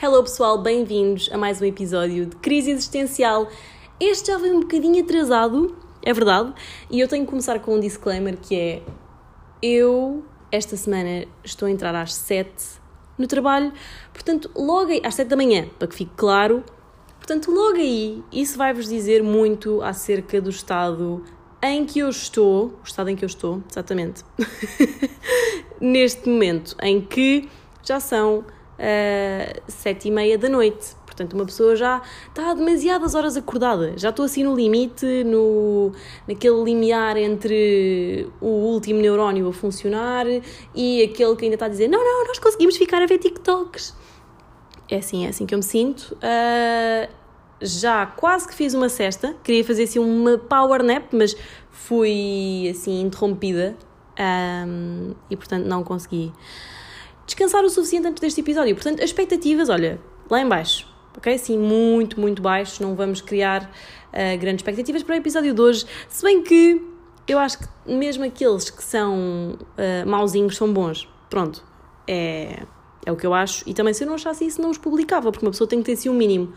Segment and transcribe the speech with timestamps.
[0.00, 3.48] Hello pessoal, bem-vindos a mais um episódio de Crise Existencial.
[3.98, 6.54] Este já veio um bocadinho atrasado, é verdade,
[6.88, 8.82] e eu tenho que começar com um disclaimer que é
[9.60, 12.48] eu esta semana estou a entrar às 7
[13.18, 13.72] no trabalho,
[14.12, 16.62] portanto, logo aí, às 7 da manhã, para que fique claro,
[17.16, 21.24] portanto, logo aí, isso vai-vos dizer muito acerca do estado
[21.60, 24.22] em que eu estou, o estado em que eu estou, exatamente,
[25.82, 27.48] neste momento, em que
[27.82, 28.44] já são
[29.66, 30.96] sete e meia da noite.
[31.04, 33.94] Portanto, uma pessoa já está demasiadas horas acordada.
[33.96, 35.90] Já estou assim no limite, no,
[36.28, 40.26] naquele limiar entre o último neurónio a funcionar
[40.74, 43.96] e aquele que ainda está a dizer: não, não, nós conseguimos ficar a ver TikToks.
[44.88, 46.16] É assim, é assim que eu me sinto.
[46.22, 47.12] Uh,
[47.60, 51.36] já quase que fiz uma cesta, queria fazer assim uma power nap, mas
[51.70, 53.76] fui assim interrompida
[54.18, 56.32] um, e portanto não consegui
[57.28, 58.74] descansar o suficiente antes deste episódio.
[58.74, 60.00] Portanto, as expectativas, olha,
[60.30, 61.32] lá em baixo, ok?
[61.34, 62.82] Assim, muito, muito baixo.
[62.82, 65.86] Não vamos criar uh, grandes expectativas para o episódio de hoje.
[66.08, 66.82] Se bem que
[67.28, 71.06] eu acho que mesmo aqueles que são uh, mauzinhos são bons.
[71.28, 71.62] Pronto,
[72.06, 72.62] é,
[73.04, 73.62] é o que eu acho.
[73.68, 75.84] E também se eu não achasse isso, não os publicava, porque uma pessoa tem que
[75.84, 76.52] ter assim um mínimo.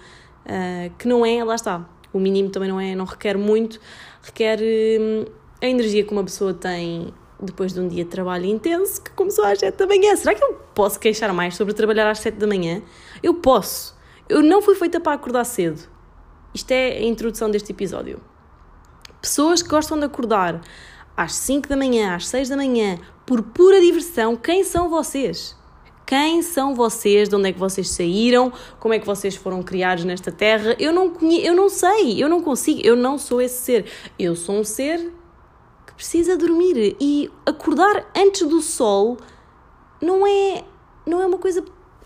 [0.46, 1.88] Uh, que não é, lá está.
[2.14, 3.80] O mínimo também não é, não requer muito,
[4.22, 9.02] requer uh, a energia que uma pessoa tem depois de um dia de trabalho intenso
[9.02, 10.16] que começou às 7 da manhã.
[10.16, 12.82] Será que eu posso queixar mais sobre trabalhar às 7 da manhã?
[13.22, 13.96] Eu posso.
[14.30, 15.90] Eu não fui feita para acordar cedo.
[16.54, 18.22] Isto é a introdução deste episódio.
[19.22, 20.62] Pessoas que gostam de acordar
[21.16, 25.56] às 5 da manhã, às 6 da manhã, por pura diversão, quem são vocês?
[26.06, 27.30] Quem são vocês?
[27.30, 28.52] De onde é que vocês saíram?
[28.80, 30.76] Como é que vocês foram criados nesta terra?
[30.78, 33.86] Eu não eu não sei, eu não consigo, eu não sou esse ser.
[34.20, 35.14] Eu sou um ser
[35.96, 36.96] precisa dormir.
[37.00, 39.18] E acordar antes do sol
[40.02, 40.64] não é
[41.06, 41.64] não é uma coisa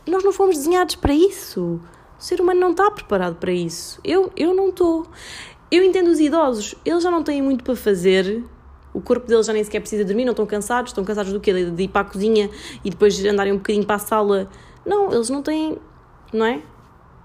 [0.08, 1.80] nós não fomos desenhados para isso.
[2.18, 4.00] O ser humano não está preparado para isso.
[4.04, 5.08] Eu eu não estou
[5.72, 8.44] eu entendo os idosos eles já não têm muito para fazer.
[8.94, 10.92] O corpo deles já nem sequer precisa dormir não estão cansados.
[10.92, 11.66] Estão cansados do quê?
[11.70, 12.50] De ir para a cozinha
[12.84, 14.50] e depois andarem um bocadinho para a sala.
[14.86, 15.78] Não eles não têm
[16.32, 16.62] não é?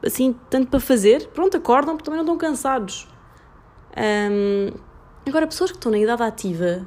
[0.04, 1.28] Assim tanto para fazer.
[1.28, 3.06] Pronto acordam porque também não estão cansados.
[3.96, 4.72] Um,
[5.30, 6.84] Agora, pessoas que estão na idade ativa,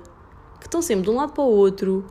[0.59, 2.05] que estão sempre de um lado para o outro,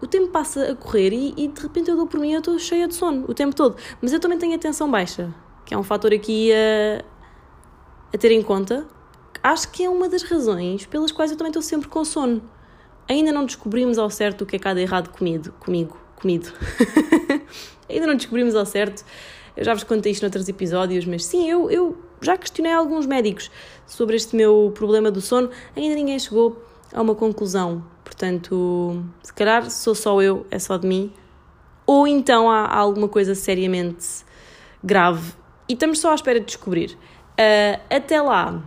[0.00, 2.56] o tempo passa a correr e, e de repente eu dou por mim eu estou
[2.56, 3.76] cheia de sono o tempo todo.
[4.00, 5.34] Mas eu também tenho a tensão baixa,
[5.64, 7.04] que é um fator aqui a,
[8.14, 8.86] a ter em conta.
[9.42, 12.40] Acho que é uma das razões pelas quais eu também estou sempre com sono.
[13.08, 15.50] Ainda não descobrimos ao certo o que é de errado comigo.
[15.58, 16.46] comigo, comigo.
[17.90, 19.04] Ainda não descobrimos ao certo.
[19.56, 23.50] Eu já vos contei isto noutros episódios, mas sim, eu, eu já questionei alguns médicos
[23.86, 27.84] sobre este meu problema do sono, ainda ninguém chegou a uma conclusão.
[28.04, 31.12] Portanto, se calhar sou só eu, é só de mim,
[31.86, 34.24] ou então há, alguma coisa seriamente
[34.82, 35.34] grave
[35.68, 36.96] e estamos só à espera de descobrir.
[37.32, 38.62] Uh, até lá,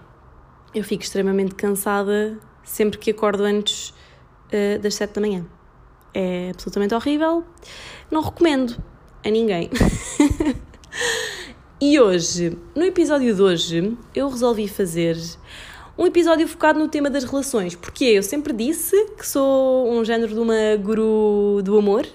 [0.73, 5.45] eu fico extremamente cansada sempre que acordo antes uh, das 7 da manhã.
[6.13, 7.43] É absolutamente horrível.
[8.09, 8.81] Não recomendo
[9.23, 9.69] a ninguém.
[11.79, 15.17] E hoje, no episódio de hoje, eu resolvi fazer
[15.97, 20.33] um episódio focado no tema das relações, porque eu sempre disse que sou um género
[20.33, 22.07] de uma guru do amor,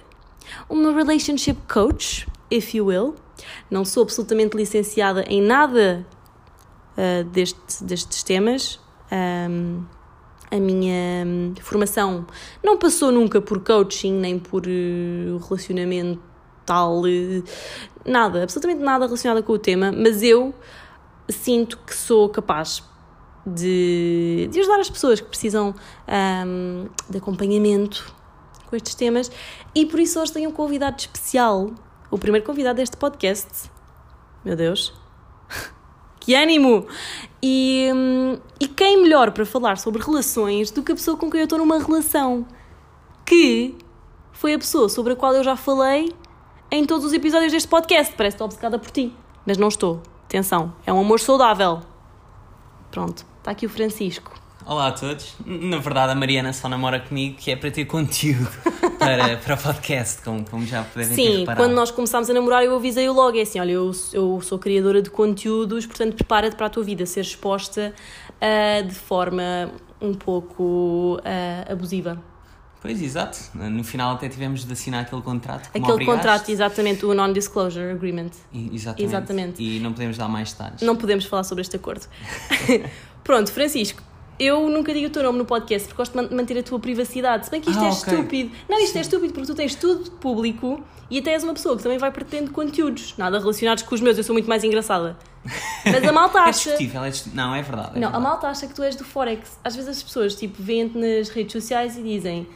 [0.68, 3.14] uma relationship coach, if you will.
[3.70, 6.06] Não sou absolutamente licenciada em nada
[6.96, 8.80] uh, deste, destes temas.
[9.12, 9.84] Um,
[10.50, 12.26] a minha formação
[12.62, 16.29] não passou nunca por coaching nem por uh, relacionamento
[16.70, 17.02] tal,
[18.06, 20.54] nada, absolutamente nada relacionado com o tema, mas eu
[21.28, 22.80] sinto que sou capaz
[23.44, 25.74] de, de ajudar as pessoas que precisam
[26.46, 28.14] um, de acompanhamento
[28.68, 29.32] com estes temas
[29.74, 31.72] e por isso hoje tenho um convidado especial,
[32.08, 33.68] o primeiro convidado deste podcast.
[34.44, 34.94] Meu Deus,
[36.20, 36.86] que ânimo!
[37.42, 41.40] E, hum, e quem melhor para falar sobre relações do que a pessoa com quem
[41.40, 42.46] eu estou numa relação?
[43.26, 43.76] Que
[44.30, 46.14] foi a pessoa sobre a qual eu já falei
[46.70, 48.14] em todos os episódios deste podcast.
[48.16, 49.12] Parece que estou obcecada por ti.
[49.44, 50.02] Mas não estou.
[50.26, 51.80] Atenção, é um amor saudável.
[52.90, 54.38] Pronto, está aqui o Francisco.
[54.64, 55.34] Olá a todos.
[55.44, 58.48] Na verdade, a Mariana só namora comigo, que é para ter conteúdo
[58.98, 61.64] para, para o podcast, como, como já devem Sim, ter reparado.
[61.64, 63.36] quando nós começámos a namorar, eu avisei-o logo.
[63.36, 67.04] É assim: olha, eu, eu sou criadora de conteúdos, portanto, prepara-te para a tua vida
[67.06, 67.92] ser exposta
[68.36, 72.22] uh, de forma um pouco uh, abusiva.
[72.80, 73.38] Pois, exato.
[73.54, 75.68] No final até tivemos de assinar aquele contrato.
[75.68, 76.16] Aquele obrigaste.
[76.22, 78.30] contrato, exatamente, o Non-Disclosure Agreement.
[78.54, 79.02] Exatamente.
[79.04, 79.62] exatamente.
[79.62, 80.80] E não podemos dar mais detalhes.
[80.80, 82.06] Não podemos falar sobre este acordo.
[83.22, 84.02] Pronto, Francisco,
[84.38, 87.44] eu nunca digo o teu nome no podcast porque gosto de manter a tua privacidade.
[87.44, 88.14] Se bem que isto Ah, é ok.
[88.14, 88.50] estúpido.
[88.68, 91.82] Não, isto é estúpido porque tu tens tudo público e até és uma pessoa que
[91.82, 94.16] também vai pretender conteúdos, nada relacionados com os meus.
[94.16, 95.18] Eu sou muito mais engraçada.
[95.84, 96.52] Mas a malta É acha.
[96.70, 97.44] discutível, é discutível.
[97.44, 97.90] Não, é verdade.
[97.96, 98.22] é Não, a verdade.
[98.22, 99.58] malta acha que tu és do Forex.
[99.62, 102.46] Às vezes as pessoas tipo, veem-te nas redes sociais e dizem.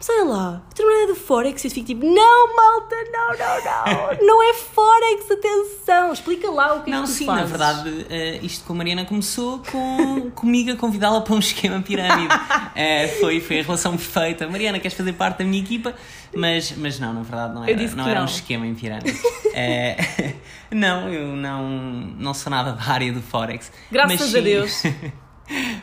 [0.00, 1.62] Sei lá, não é do Forex?
[1.62, 6.72] E eu fico tipo, não, malta, não, não, não, não é Forex, atenção, explica lá
[6.76, 7.42] o que é Não, que tu sim, fazes.
[7.42, 11.82] na verdade, eh, isto com a Mariana começou com, comigo a convidá-la para um esquema
[11.82, 12.34] pirâmide.
[12.74, 14.48] Eh, foi, foi a relação perfeita.
[14.48, 15.92] Mariana, queres fazer parte da minha equipa?
[16.34, 18.24] Mas, mas não, na verdade, não era, não que era um não.
[18.24, 19.20] esquema em pirâmide.
[19.52, 20.34] Eh,
[20.70, 23.70] não, eu não, não sou nada da área do Forex.
[23.90, 24.82] Graças mas a sim- Deus.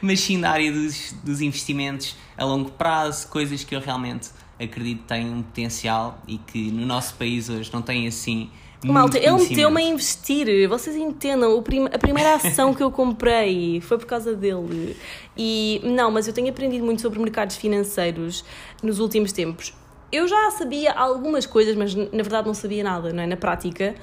[0.01, 4.29] Mas sim da área dos, dos investimentos a longo prazo, coisas que eu realmente
[4.59, 8.49] acredito têm um potencial e que no nosso país hoje não têm assim.
[8.83, 10.67] muito Malta, ele meteu-me a investir.
[10.67, 14.95] Vocês entendam, prim- a primeira ação que eu comprei foi por causa dele.
[15.37, 18.43] E não, mas eu tenho aprendido muito sobre mercados financeiros
[18.81, 19.73] nos últimos tempos.
[20.11, 23.27] Eu já sabia algumas coisas, mas na verdade não sabia nada, não é?
[23.27, 23.93] Na prática.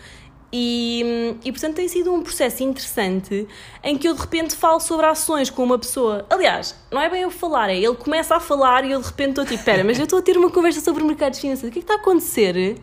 [0.57, 3.49] E, e portanto tem sido um processo interessante
[3.83, 6.25] em que eu de repente falo sobre ações com uma pessoa.
[6.31, 9.31] Aliás, não é bem eu falar, é ele começa a falar e eu de repente
[9.31, 11.81] estou tipo, espera, mas eu estou a ter uma conversa sobre mercados financeiros, o que
[11.81, 12.81] é que está a acontecer?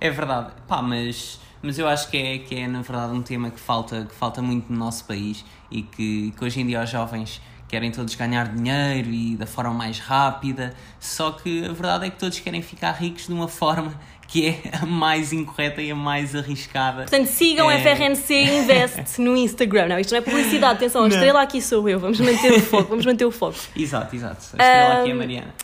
[0.00, 3.52] É verdade, pá, mas, mas eu acho que é, que é na verdade um tema
[3.52, 6.90] que falta, que falta muito no nosso país e que, que hoje em dia os
[6.90, 12.10] jovens querem todos ganhar dinheiro e da forma mais rápida, só que a verdade é
[12.10, 13.94] que todos querem ficar ricos de uma forma
[14.28, 17.02] que é a mais incorreta e a mais arriscada.
[17.02, 17.76] Portanto, sigam É.
[17.76, 19.88] a FRNC Invest no Instagram.
[19.88, 22.88] Não, isto não é publicidade, atenção, a estrela aqui sou eu, vamos manter o foco,
[22.88, 23.56] vamos manter o foco.
[23.76, 24.36] Exato, exato.
[24.58, 25.54] A estrela aqui é a Mariana.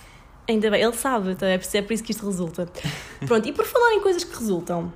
[0.49, 2.69] Ainda bem, ele sabe, então é por é por isso que isto resulta.
[3.27, 4.93] Pronto, e por falar em coisas que resultam,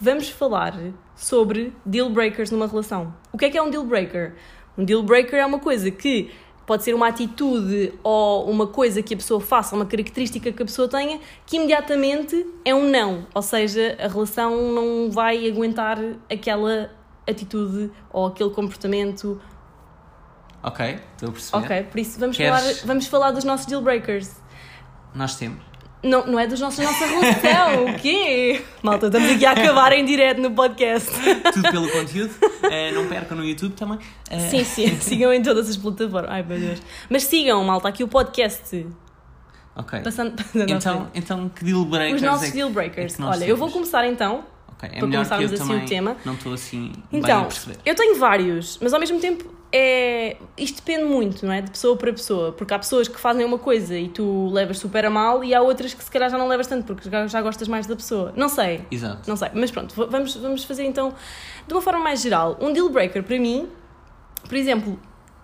[0.00, 0.74] vamos falar
[1.14, 3.14] sobre deal breakers numa relação.
[3.32, 4.34] O que é que é um deal breaker?
[4.76, 6.30] Um deal breaker é uma coisa que
[6.70, 10.64] pode ser uma atitude ou uma coisa que a pessoa faça, uma característica que a
[10.64, 13.26] pessoa tenha, que imediatamente é um não.
[13.34, 15.98] Ou seja, a relação não vai aguentar
[16.32, 16.88] aquela
[17.28, 19.40] atitude ou aquele comportamento.
[20.62, 21.64] Ok, estou a perceber.
[21.64, 24.30] Ok, por isso vamos, Queres- falar, vamos falar dos nossos deal breakers.
[25.12, 25.58] Nós temos.
[26.04, 28.62] Não, não é dos nossos, da nossa relação, o quê?
[28.80, 31.10] Malta, estamos aqui a acabar em direto no podcast.
[31.52, 32.32] Tudo pelo conteúdo.
[32.62, 33.98] Eh, não percam no YouTube também.
[34.30, 36.30] Eh, Sim, sim, sigam em todas as plataformas.
[36.30, 36.82] Ai, meu Deus.
[37.08, 38.86] Mas sigam, malta, aqui o podcast.
[39.76, 40.00] Ok.
[40.00, 43.18] Passando, passando Então, então, que deal breakers Os nossos é que- deal é breakers.
[43.18, 43.80] nós Olha, eu vou temos?
[43.90, 44.44] começar então.
[44.68, 46.16] Ok, é para começarmos assim o tema.
[46.24, 47.76] não estou assim Então, perceber.
[47.84, 50.36] eu tenho vários, mas ao mesmo tempo é...
[50.56, 51.60] isto depende muito, não é?
[51.60, 52.52] De pessoa para pessoa.
[52.52, 55.60] Porque há pessoas que fazem uma coisa e tu levas super a mal e há
[55.60, 58.32] outras que se calhar já não levas tanto porque já, já gostas mais da pessoa.
[58.36, 58.84] Não sei.
[58.90, 59.28] Exato.
[59.28, 61.14] Não sei, mas pronto, vamos, vamos fazer então
[61.66, 62.56] de uma forma mais geral.
[62.60, 63.68] Um deal breaker para mim,
[64.48, 64.98] por exemplo,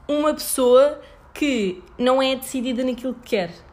[0.08, 1.00] uma pessoa
[1.32, 3.65] que não é decidida naquilo que quer.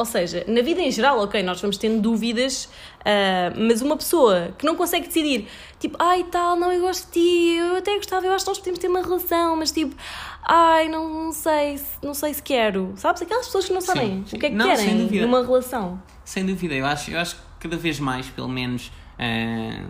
[0.00, 2.70] Ou seja, na vida em geral, ok, nós vamos tendo dúvidas,
[3.04, 5.46] ah, mas uma pessoa que não consegue decidir,
[5.78, 8.58] tipo, ai tal, não, eu gosto de ti, eu até gostava, eu acho que nós
[8.58, 9.94] podemos ter uma relação, mas tipo,
[10.42, 12.94] ai, não, não sei, se- não sei se quero.
[12.96, 13.20] Sabes?
[13.20, 14.36] Aquelas pessoas que não sabem sim.
[14.36, 16.02] o que é que Não, querem numa relação.
[16.24, 19.84] Sem dúvida, eu acho, eu acho que cada vez mais, pelo menos eh,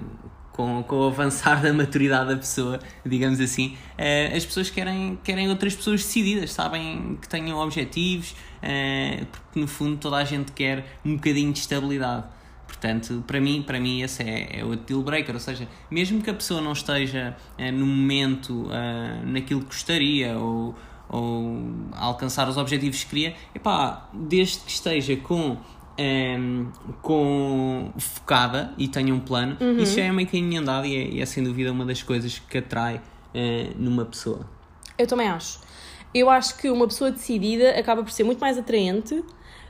[0.61, 5.49] com, com o avançar da maturidade da pessoa, digamos assim, eh, as pessoas querem, querem
[5.49, 10.85] outras pessoas decididas, sabem que tenham objetivos, eh, porque no fundo toda a gente quer
[11.03, 12.25] um bocadinho de estabilidade.
[12.67, 16.29] Portanto, para mim, para mim esse é, é o deal breaker, ou seja, mesmo que
[16.29, 18.69] a pessoa não esteja eh, no momento
[19.25, 20.75] naquilo que gostaria ou,
[21.09, 25.57] ou alcançar os objetivos que queria, epá, desde que esteja com,
[26.01, 26.67] ehm,
[27.03, 31.21] com focada e tenha um plano, isso já é meio caminho andado e é, e
[31.21, 33.01] é sem dúvida uma das coisas que atrai
[33.35, 34.49] eh, numa pessoa.
[34.97, 35.61] Eu também acho.
[36.15, 39.23] Eu acho que uma pessoa decidida acaba por ser muito mais atraente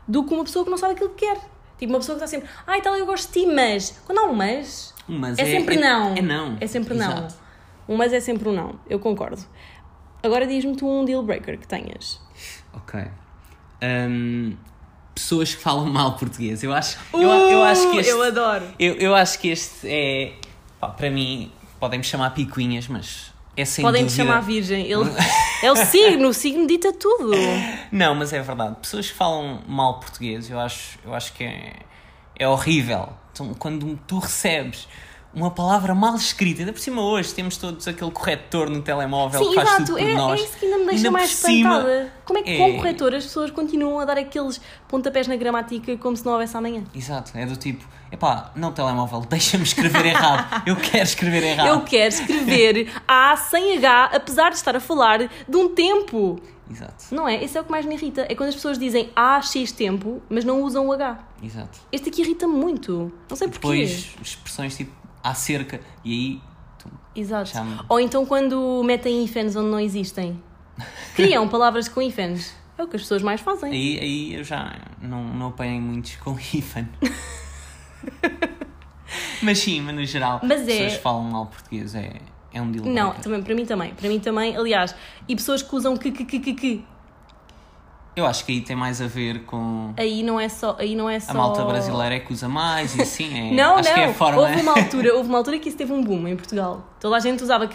[0.07, 1.39] do que uma pessoa que não sabe aquilo que quer.
[1.79, 4.01] Tipo, uma pessoa que está sempre, ai tal, eu gosto de ti, mas.
[4.07, 6.15] Quando há um mas, Mas é, sempre não.
[6.15, 6.57] É não.
[6.61, 7.11] É sempre não.
[7.11, 7.35] Exato.
[7.89, 8.79] Um mas é sempre um não.
[8.89, 9.43] Eu concordo.
[10.23, 12.21] Agora diz-me tu um deal breaker que tenhas.
[12.73, 13.01] Ok.
[13.83, 14.53] Ahm,
[15.21, 16.63] pessoas que falam mal português.
[16.63, 18.13] Eu acho, eu, eu acho que este.
[18.13, 18.65] Uh, Eu adoro.
[18.79, 20.33] Eu, eu acho que este é.
[20.81, 24.25] pá, para mim, podem-me chamar picuinhas, mas é sem Podem-me dúvida.
[24.25, 24.91] chamar virgem.
[24.91, 25.11] Ele...
[25.63, 27.33] é o signo, o signo dita tudo.
[27.93, 28.77] Não, mas é verdade.
[28.81, 31.75] Pessoas que falam mal português, eu acho, eu acho que é,
[32.39, 33.11] é horrível.
[33.33, 34.89] Então, quando tu recebes
[35.33, 39.49] uma palavra mal escrita, ainda por cima hoje temos todos aquele corretor no telemóvel Sim,
[39.51, 39.85] que faz exato.
[39.87, 40.41] tudo por É, nós.
[40.41, 42.13] é isso que ainda me deixa Ainda mais por cima, espantada.
[42.25, 45.37] Como é que é- com o corretor as pessoas continuam a dar aqueles pontapés na
[45.37, 46.83] gramática como se não houvesse amanhã?
[46.95, 50.63] Exato, é do tipo, epá, não telemóvel, deixa-me escrever errado.
[50.67, 51.67] Eu quero escrever errado.
[51.69, 55.19] Eu quero escrever A sem H, apesar de estar a falar
[55.49, 56.41] de um tempo.
[56.73, 57.43] Exato, Não é?
[57.43, 58.25] Esse é o que mais me irrita.
[58.29, 61.19] É quando as pessoas dizem há X tempo, mas não usam o H.
[61.43, 61.81] exato.
[61.91, 63.13] Este aqui irrita-me muito.
[63.29, 63.61] Não sei porquê.
[63.61, 66.43] Depois, expressões tipo há cerca, e aí.
[67.15, 67.63] Exato.
[67.65, 70.41] Me- Ou então quando metem hífenes onde não existem.
[71.15, 72.55] Criam palavras com hífenes.
[72.79, 73.71] É o que as pessoas mais fazem.
[73.73, 76.89] Aí, aí eu já não, não apanhei muitos com hífen.
[79.43, 82.13] mas sim, mas no geral, Mas as é- pessoas falam mal português, é,
[82.53, 83.95] é um deal Não, também, para mim também.
[83.95, 84.95] Para mim também, aliás.
[85.29, 86.85] E pessoas que usam que, que, que, que, que.
[88.17, 90.77] Eu acho que aí tem mais a ver com Aí não é só.
[90.79, 91.31] Aí não é só...
[91.31, 93.95] a malta brasileira é que usa mais e assim, é, Não, acho não.
[93.95, 94.41] que é a forma.
[94.43, 96.85] Houve uma altura, houve uma altura que isso teve um boom em Portugal.
[96.99, 97.69] Toda a gente usava.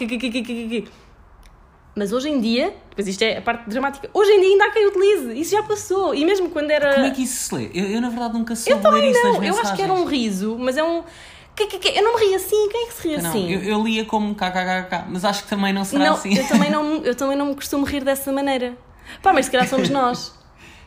[1.96, 4.70] Mas hoje em dia, depois isto é a parte dramática, hoje em dia ainda há
[4.70, 6.14] quem utilize, isso já passou.
[6.14, 6.92] E mesmo quando era.
[6.92, 7.70] Como é que isso se lê?
[7.72, 9.66] Eu, eu na verdade nunca soube Eu também ler isso nas não, eu mensagens.
[9.66, 11.02] acho que era um riso, mas é um.
[11.54, 13.50] Que, que, que, eu não me ri assim, quem é que se ri Não, assim?
[13.50, 16.36] eu, eu lia como kkkk, mas acho que também não será não, assim.
[16.36, 18.76] eu, também não, eu também não me costumo rir dessa maneira.
[19.22, 20.34] Pá, mas se calhar somos nós.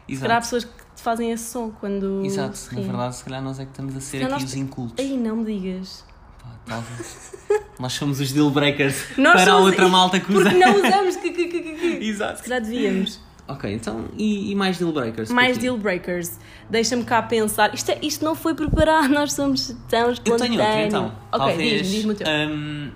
[0.10, 2.24] Se calhar há Exato, pessoas que fazem esse som quando.
[2.26, 2.58] Exato.
[2.58, 5.06] se na verdade se calhar nós é que estamos a ser calhar aqui os incultos.
[5.06, 6.04] Aí não me digas.
[6.42, 7.32] Pá, talvez.
[7.80, 10.50] nós somos os deal breakers Nós para a somos- outra malta que usa.
[10.50, 11.16] Porque não usamos.
[12.02, 12.38] Exato.
[12.38, 13.20] Se calhar devíamos.
[13.48, 15.30] Ok, então, e, e mais deal breakers?
[15.32, 16.40] Mais deal breakers.
[16.70, 17.72] Deixa-me cá pensar.
[17.74, 20.56] Isto, é- isto não foi preparado, nós somos tão Eu espontâneos.
[20.58, 21.16] tenho outro então.
[21.32, 22.28] Ok, diz-me, diz-me o teu.
[22.28, 22.92] hum,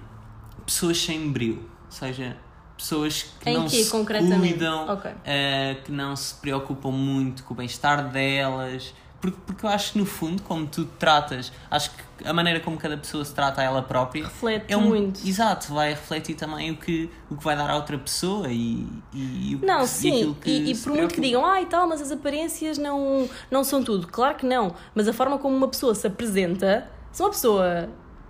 [0.66, 1.60] pessoas sem brilho.
[1.86, 2.38] Ou seja,
[2.78, 5.12] pessoas que Em não quê, se cuidam, Ok.
[5.26, 8.94] eh, que não se preocupam muito com o bem-estar delas.
[9.22, 12.76] Porque, porque eu acho que no fundo, como tu tratas, acho que a maneira como
[12.78, 15.26] cada pessoa se trata a ela própria Reflete é um, muito.
[15.26, 19.56] Exato, vai refletir também o que, o que vai dar à outra pessoa e, e,
[19.56, 21.88] o que- Não, e sim, que e, e por muito que digam, ah e tal,
[21.88, 24.08] mas as aparências não, não são tudo.
[24.08, 27.88] Claro que não, mas a forma como uma pessoa se apresenta, se uma pessoa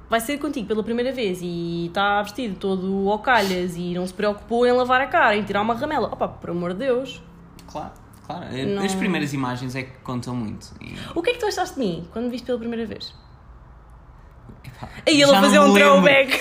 [0.10, 4.14] vai ser contigo pela primeira vez e está vestido todo ao calhas e não se
[4.14, 7.22] preocupou em lavar a cara, em tirar uma ramela, opa, por amor de Deus.
[7.68, 7.92] Claro,
[8.28, 8.46] claro.
[8.68, 10.68] Não- As primeiras imagens é que contam muito.
[10.82, 13.14] E, O que é que tu achaste de mim quando me viste pela primeira vez?
[14.66, 16.40] epá, Aí ele a fazer um throwback.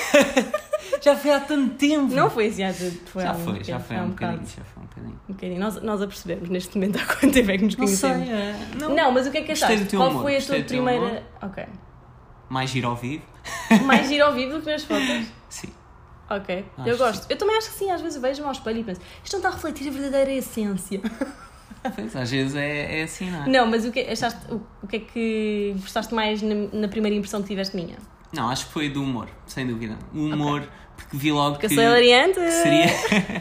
[1.00, 2.14] já foi há tanto tempo.
[2.14, 2.99] Não foi assim há tanto.
[3.07, 4.47] Foi já um foi, já foi há um bocadinho.
[4.47, 5.21] Já foi um bocadinho.
[5.28, 5.61] Um bocadinho.
[5.61, 8.28] Nós, nós a percebemos neste momento há quanto tempo é que nos Não sei, conhecemos.
[8.40, 8.95] é, não.
[8.95, 9.97] Não, mas o que é que achaste?
[9.97, 11.23] Qual humor, foi a tua primeira.
[11.42, 11.64] Ok.
[12.53, 13.25] Mais giro ao vivo?
[13.87, 15.27] Mais giro ao vivo do que nas fotos?
[15.49, 15.73] Sim.
[16.29, 17.31] Ok, Acho eu que gosto.
[17.31, 19.49] Eu também acho que sim, às vezes vejo-me ao espelho e penso, isto não está
[19.49, 21.01] a refletir a verdadeira essência.
[21.97, 23.49] Pois, às vezes é, é assim, não é?
[23.49, 27.17] Não, mas o que, achaste, o, o que é que gostaste mais na, na primeira
[27.17, 27.97] impressão que tiveste minha?
[28.33, 29.99] Não, acho que foi do humor, sem dúvida.
[30.15, 30.63] O humor,
[30.97, 32.87] porque vi logo Porque que, que seria,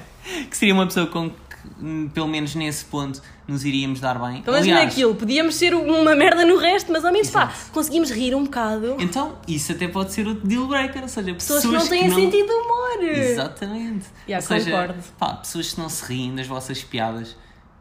[0.49, 4.41] que seria uma pessoa com que, pelo menos nesse ponto, nos iríamos dar bem.
[4.41, 7.71] Pelo menos Aliás, naquilo, podíamos ser uma merda no resto, mas ao menos pá, Exato.
[7.71, 8.95] conseguimos rir um bocado.
[8.99, 12.09] Então, isso até pode ser outro deal breaker, ou seja, Pessoas pessoas, que não têm
[12.13, 13.03] sentido de humor.
[13.03, 14.05] Exatamente.
[14.27, 15.03] Yeah, ou seja, concordo.
[15.17, 17.35] pá, pessoas que não se riem das vossas piadas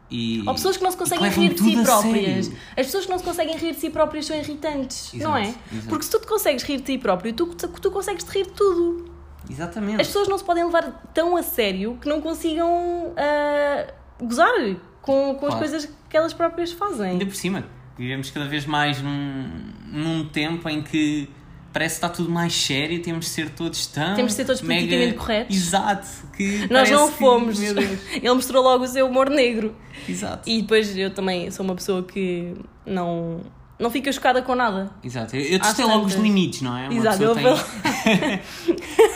[0.09, 0.43] e.
[0.45, 2.51] Ou pessoas que não se que conseguem rir de si próprias.
[2.77, 5.43] As pessoas que não se conseguem rir de si próprias são irritantes, não é?
[5.43, 5.87] Exato, exato.
[5.87, 8.45] Porque se tu te consegues rir de ti próprio, tu, tu, tu consegues te rir
[8.45, 9.09] de tudo.
[9.49, 10.01] Exatamente.
[10.01, 13.87] As pessoas não se podem levar tão a sério que não consigam ah,
[14.21, 15.57] gozar com, com as Claro.
[15.57, 17.11] coisas que elas próprias fazem.
[17.11, 17.65] Ainda por cima,
[17.97, 19.49] vivemos cada vez mais num,
[19.87, 21.29] num tempo em que
[21.73, 24.13] parece que está tudo mais sério, temos de ser todos tão.
[24.15, 25.55] Temos de ser todos mega- politicamente corretos.
[25.55, 26.07] Exato.
[26.35, 27.57] Que Nós não que- fomos.
[27.59, 27.77] Deus.
[28.13, 29.73] Ele mostrou logo o seu humor negro.
[30.07, 30.49] Exato.
[30.49, 32.53] E depois eu também sou uma pessoa que
[32.85, 33.39] não,
[33.81, 34.91] não fica chocada com nada.
[35.03, 35.35] Exato.
[35.35, 36.87] Eu, testei logo os limites, não é?
[36.87, 37.43] Uma Exato, eu tem,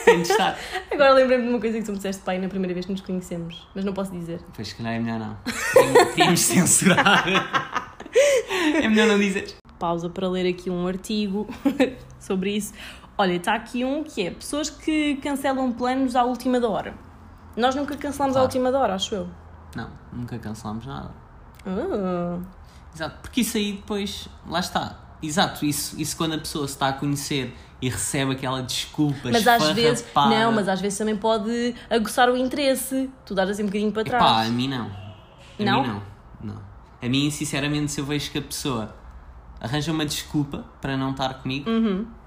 [0.04, 0.58] tem de estar.
[0.92, 3.00] Agora lembrei-me de uma coisa que tu me disseste, pai, na primeira vez que nos
[3.00, 4.40] conhecemos, mas não posso dizer.
[4.54, 5.36] Pois, se calhar é melhor não.
[6.14, 7.24] Tínhamos de censurar.
[8.82, 9.54] É melhor não dizer.
[9.78, 11.46] Pausa para ler aqui um artigo
[12.18, 12.72] sobre isso.
[13.18, 16.94] Olha, está aqui um que é pessoas que cancelam planos à última da hora.
[17.56, 18.46] Nós nunca cancelamos à Claro.
[18.46, 19.28] última da hora, acho eu.
[19.74, 21.10] Não, nunca cancelamos nada.
[21.66, 22.38] Ah.
[22.96, 24.98] Exato, porque isso aí depois, lá está.
[25.22, 29.46] Exato, isso, isso quando a pessoa se está a conhecer e recebe aquela desculpa Mas
[29.46, 33.10] às vezes, não, mas às vezes também pode aguçar o interesse.
[33.26, 34.24] Tu dás assim um bocadinho para trás.
[34.24, 34.86] Epá, a mim não.
[34.86, 35.82] A Não?
[35.82, 36.02] mim não.
[36.54, 36.62] Não.
[37.02, 38.94] A mim, sinceramente, se eu vejo que a pessoa
[39.60, 41.68] arranja uma desculpa para não estar comigo,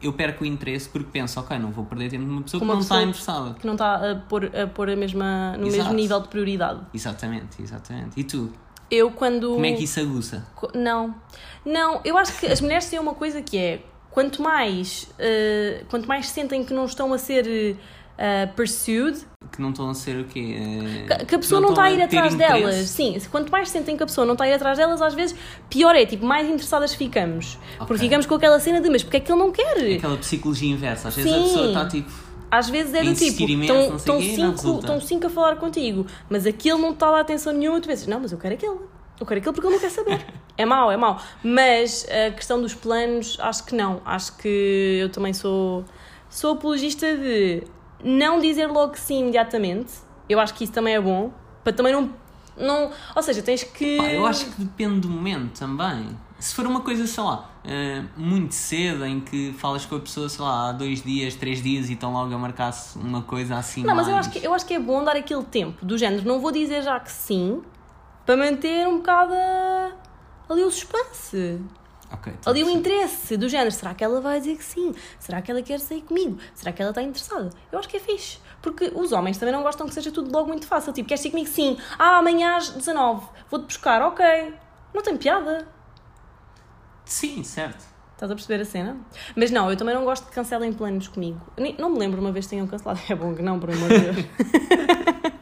[0.01, 2.79] eu perco o interesse porque penso, ok, não vou perder tempo numa pessoa que não
[2.79, 3.53] está pessoa interessada.
[3.55, 5.83] Que não está a pôr, a pôr a mesma, no Exato.
[5.83, 6.81] mesmo nível de prioridade.
[6.93, 8.19] Exatamente, exatamente.
[8.19, 8.51] E tu?
[8.91, 9.53] Eu quando.
[9.53, 10.45] Como é que isso aguça?
[10.73, 11.15] Não.
[11.65, 13.79] Não, eu acho que as mulheres têm uma coisa que é
[14.09, 17.75] quanto mais, eh, quanto mais sentem que não estão a ser
[18.17, 19.19] eh, pursued,
[19.51, 20.57] Que não estão a ser o quê?
[21.07, 22.59] Eh, que, que a pessoa não está a ir ter atrás interesse?
[22.61, 22.75] delas.
[22.89, 25.35] Sim, quanto mais sentem que a pessoa não está a ir atrás delas, às vezes
[25.69, 27.57] pior é, tipo, mais interessadas ficamos.
[27.77, 27.97] Porque Ok.
[27.99, 29.95] ficamos com aquela cena de, mas porque é que ele não quer?
[29.97, 31.09] Aquela psicologia inversa.
[31.09, 32.28] Às vezes a pessoa está tipo.
[32.51, 36.45] Às vezes é do tipo, imenso, estão quê, cinco, estão cinco a falar contigo, mas
[36.45, 38.79] aquele não está dar atenção nenhuma, tu pensas, não, mas eu quero aquele.
[39.19, 40.25] Eu quero aquele porque ele não quer saber.
[40.57, 41.21] é mau, é mau.
[41.43, 44.01] Mas a questão dos planos, acho que não.
[44.05, 45.83] Acho que eu também sou,
[46.29, 47.63] sou apologista de
[48.03, 49.91] não dizer logo que sim imediatamente.
[50.27, 51.31] Eu acho que isso também é bom.
[51.63, 52.13] Para também não.
[52.57, 53.97] não ou seja, tens que.
[53.97, 56.07] Pá, eu acho que depende do momento também.
[56.39, 60.29] Se for uma coisa, sei lá, eh, muito cedo, em que falas com a pessoa,
[60.29, 63.83] sei lá, há dois dias, três dias e estão logo a marcar-se uma coisa assim.
[63.83, 65.97] Não, mas eu mais- acho, que, eu acho que é bom dar aquele tempo do
[65.97, 66.25] género.
[66.25, 67.61] Não vou dizer já que sim,
[68.25, 69.33] para manter um bocado
[70.49, 71.59] ali o suspense.
[72.11, 73.71] Ok, tô Ali o interesse do género.
[73.71, 74.95] Será que ela vai dizer que sim?
[75.19, 76.39] Será que ela quer sair comigo?
[76.55, 77.51] Será que ela está interessada?
[77.71, 78.39] Eu acho que é fixe.
[78.61, 80.91] Porque os homens também não gostam que seja tudo logo muito fácil.
[80.91, 81.47] Tipo, queres sair comigo?
[81.49, 81.77] Sim.
[81.99, 83.27] Ah, amanhã às 19.
[83.51, 84.01] Vou-te buscar.
[84.01, 84.25] Ok.
[84.93, 85.67] Não tem piada.
[87.09, 87.83] Sim, certo.
[88.13, 88.97] Estás a perceber a cena?
[89.35, 91.41] Mas não, eu também não gosto que cancelem planos comigo.
[91.79, 92.99] Não me lembro uma vez que tenham cancelado.
[93.09, 94.25] É bom que não, por amor de Deus.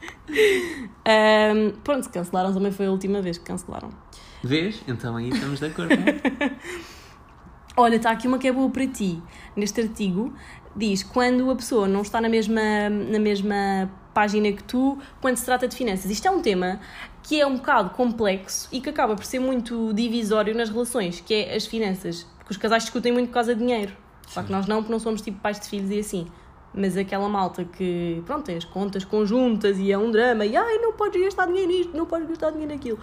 [1.06, 3.90] Ahm, pronto, se cancelaram também foi a última vez que cancelaram.
[4.44, 4.82] Vês?
[4.88, 5.94] Então aí estamos de acordo.
[5.94, 6.52] é?
[7.76, 9.22] Olha, está aqui uma que é boa para ti.
[9.56, 10.34] Neste artigo
[10.76, 15.46] diz quando a pessoa não está na mesma, na mesma página que tu quando se
[15.46, 16.10] trata de finanças.
[16.10, 16.80] Isto é um tema
[17.28, 21.34] que é um bocado complexo e que acaba por ser muito divisório nas relações, que
[21.34, 22.26] é as finanças.
[22.38, 23.92] Porque os casais discutem muito por causa de dinheiro.
[24.30, 26.28] Só que nós não, porque não somos tipo pais de filhos e assim.
[26.74, 30.78] Mas aquela malta que, pronto, tem as contas conjuntas e é um drama e ai,
[30.78, 33.00] não podes gastar dinheiro nisto, não podes gastar dinheiro naquilo.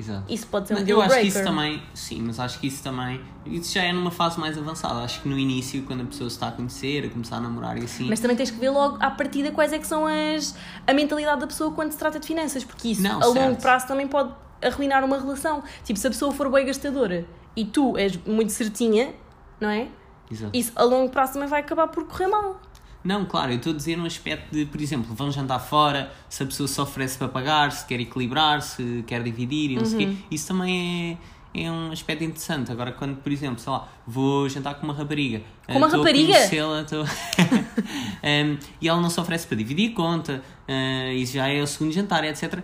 [0.00, 0.32] Exato.
[0.32, 1.40] Isso pode ser um Não, deal eu acho que breaker.
[1.42, 5.00] isso também, sim, mas acho que isso também, isso já é numa fase mais avançada.
[5.00, 7.76] Acho que no início, quando a pessoa se está a conhecer, a começar a namorar
[7.78, 8.08] e assim.
[8.08, 10.54] Mas também tens que ver logo à partida quais é que são as,
[10.86, 13.60] a mentalidade da pessoa quando se trata de finanças, porque isso Não, a longo certo.
[13.62, 15.62] prazo também pode arruinar uma relação.
[15.84, 19.12] Tipo, se a pessoa for bem gastadora e tu és muito certinha,
[19.60, 19.88] não é?
[20.30, 20.56] Exato.
[20.56, 22.60] Isso a longo prazo também vai acabar por correr mal.
[23.02, 26.42] Não, claro, eu estou a dizer um aspecto de, por exemplo, vão jantar fora, se
[26.42, 30.06] a pessoa se oferece para pagar, se quer equilibrar, se quer dividir e não sei
[30.06, 30.16] o Uhum.
[30.16, 30.22] quê.
[30.30, 31.18] Isso também
[31.54, 32.70] é, é um aspecto interessante.
[32.70, 35.40] Agora, quando, por exemplo, sei lá, vou jantar com uma rapariga.
[35.66, 36.38] Com uma a rapariga?
[36.38, 37.04] estou-
[38.22, 41.66] Em, e ela não se oferece para dividir a conta, eh, isso já é o
[41.66, 42.62] segundo jantar, etc.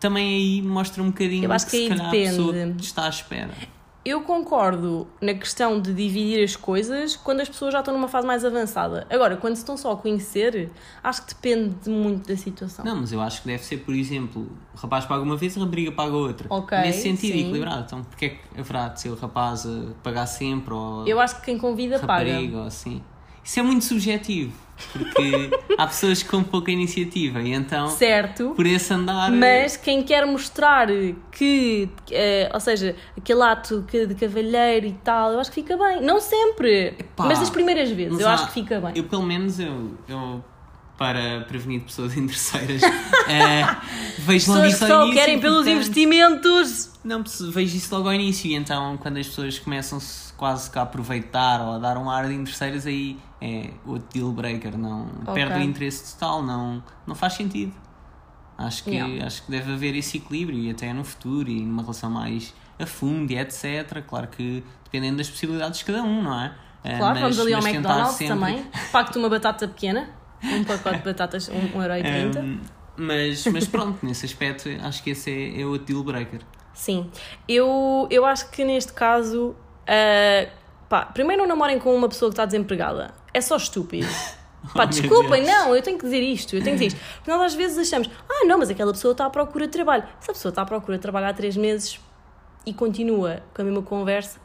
[0.00, 2.30] Também aí mostra um bocadinho Eu acho que se aí calhar a depende.
[2.30, 3.50] pessoa está à espera.
[4.04, 8.26] Eu concordo na questão de dividir as coisas quando as pessoas já estão numa fase
[8.26, 9.06] mais avançada.
[9.08, 10.70] Agora, quando se estão só a conhecer,
[11.02, 12.84] acho que depende muito da situação.
[12.84, 15.60] Não, mas eu acho que deve ser, por exemplo, o rapaz paga uma vez, a
[15.60, 16.46] rapariga paga outra.
[16.50, 17.40] Ok, Nesse sentido, sim.
[17.40, 17.84] equilibrado.
[17.86, 21.36] Então, porque é que haverá de ser o rapaz a pagar sempre ou Eu acho
[21.40, 22.58] que quem convida rapariga paga.
[22.58, 23.02] ou assim?
[23.44, 24.52] Isso é muito subjetivo,
[24.92, 28.50] porque há pessoas com pouca iniciativa e então, Certo.
[28.56, 29.30] por esse andar.
[29.30, 30.88] Mas quem quer mostrar
[31.30, 35.76] que, eh, ou seja, aquele ato que- de cavalheiro e tal, eu acho que fica
[35.76, 36.00] bem.
[36.00, 38.92] Não sempre, Epá, mas das primeiras vezes, mas eu há- acho que fica bem.
[38.94, 40.42] Eu, pelo menos, eu, eu
[40.96, 42.80] para prevenir pessoas interesseiras,
[43.28, 43.66] eh,
[44.18, 46.90] vejo logo Pessoas isso que ao só início, querem pelos portanto- investimentos.
[47.04, 50.82] Não, vejo isso logo ao início e então quando as pessoas começam-se quase que a
[50.82, 55.34] aproveitar ou a dar um ar de interesseiras aí é outro deal breaker, não Ok.
[55.34, 57.72] perde o interesse total, não, não faz sentido.
[58.56, 59.26] Acho que, Yeah.
[59.26, 62.86] acho que deve haver esse equilíbrio e até no futuro e numa relação mais a
[62.86, 64.02] fundo e etc.
[64.06, 66.54] Claro que dependendo das possibilidades de cada um, não é?
[66.84, 68.64] Eh, Claro, mas- vamos ali ao McDonald's sempre- também.
[68.92, 70.08] Pacto uma batata pequena,
[70.42, 72.38] um pacote de batatas, 1,30€.
[72.38, 72.60] Um,
[72.96, 76.40] mas, mas pronto, nesse aspecto acho que esse é, é outro deal breaker.
[76.72, 77.10] Sim,
[77.48, 80.48] eu, eu acho que neste caso, ah,
[80.88, 83.12] pá, primeiro não namorem com uma pessoa que está desempregada.
[83.34, 84.06] É só estúpido.
[84.72, 87.16] Pá, Oh, desculpem, não, eu tenho que dizer isto, eu tenho que dizer isto.
[87.16, 90.04] Porque nós às vezes achamos, ah, não, mas aquela pessoa está à procura de trabalho.
[90.20, 92.00] Se a pessoa está à procura de trabalho há três meses
[92.64, 94.40] e continua com a mesma conversa,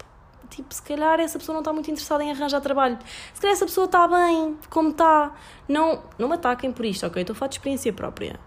[0.50, 2.98] tipo, se calhar essa pessoa não está muito interessada em arranjar trabalho.
[3.34, 5.34] Se calhar essa pessoa está bem, como está.
[5.68, 7.22] Não, não me ataquem por isto, ok?
[7.22, 8.40] Estou a falar de experiência própria.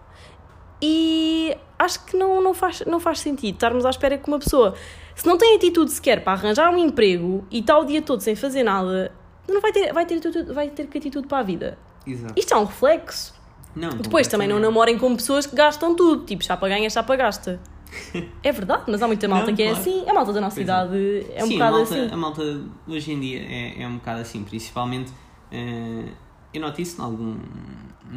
[0.81, 4.75] E acho que não, não, faz, não faz sentido estarmos à espera que uma pessoa,
[5.15, 8.35] se não tem atitude sequer para arranjar um emprego e está o dia todo sem
[8.35, 9.11] fazer nada,
[9.47, 10.19] não vai ter, vai ter,
[10.53, 11.77] vai ter que atitude para a vida.
[12.05, 12.33] Exato.
[12.37, 13.33] Isto é um reflexo.
[13.75, 17.59] Não, Depois também não namorem com pessoas que gastam tudo, tipo chapa ganha, chapa gasta.
[18.43, 19.81] É verdade, mas há muita malta Não, que é claro.
[19.81, 20.09] assim.
[20.09, 20.71] A malta da nossa Pois é.
[20.71, 22.13] idade é um Sim, bocado a malta, assim.
[22.13, 25.11] a malta hoje em dia é, é um bocado assim, principalmente
[25.51, 26.05] eh,
[26.53, 27.37] eu noto isso em, algum,